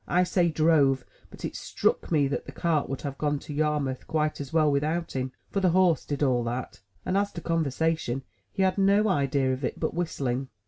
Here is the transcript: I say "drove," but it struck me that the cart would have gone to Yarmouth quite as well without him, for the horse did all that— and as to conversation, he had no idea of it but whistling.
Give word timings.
I 0.07 0.23
say 0.23 0.49
"drove," 0.49 1.05
but 1.29 1.45
it 1.45 1.55
struck 1.55 2.11
me 2.11 2.27
that 2.27 2.47
the 2.47 2.51
cart 2.51 2.89
would 2.89 3.01
have 3.03 3.19
gone 3.19 3.37
to 3.37 3.53
Yarmouth 3.53 4.07
quite 4.07 4.41
as 4.41 4.51
well 4.51 4.71
without 4.71 5.11
him, 5.15 5.31
for 5.51 5.59
the 5.59 5.69
horse 5.69 6.05
did 6.05 6.23
all 6.23 6.43
that— 6.45 6.79
and 7.05 7.15
as 7.15 7.31
to 7.33 7.41
conversation, 7.41 8.23
he 8.51 8.63
had 8.63 8.79
no 8.79 9.07
idea 9.07 9.53
of 9.53 9.63
it 9.63 9.79
but 9.79 9.93
whistling. 9.93 10.49